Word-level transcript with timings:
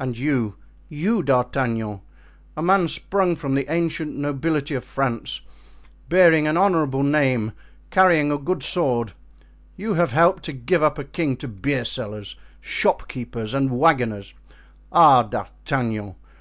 And 0.00 0.18
you, 0.18 0.56
you, 0.88 1.22
D'Artagnan, 1.22 2.00
a 2.56 2.62
man 2.62 2.88
sprung 2.88 3.36
from 3.36 3.54
the 3.54 3.72
ancient 3.72 4.12
nobility 4.16 4.74
of 4.74 4.82
France, 4.82 5.42
bearing 6.08 6.48
an 6.48 6.56
honorable 6.56 7.04
name, 7.04 7.52
carrying 7.92 8.32
a 8.32 8.38
good 8.38 8.64
sword, 8.64 9.12
have 9.78 10.10
helped 10.10 10.42
to 10.46 10.52
give 10.52 10.82
up 10.82 10.98
a 10.98 11.04
king 11.04 11.36
to 11.36 11.46
beersellers, 11.46 12.34
shopkeepers, 12.60 13.54
and 13.54 13.70
wagoners. 13.70 14.34
Ah! 14.90 15.22
D'Artagnan! 15.22 16.16